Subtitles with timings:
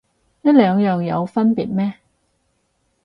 [0.41, 1.93] 呢兩樣有分別咩